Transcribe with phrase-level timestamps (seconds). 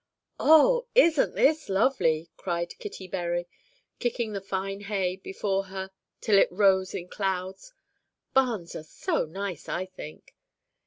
[0.39, 3.47] "Oh, isn't this lovely!" cried Kitty Bury,
[3.99, 7.71] kicking the fine hay before her till it rose in clouds.
[8.33, 10.33] "Barns are so nice, I think."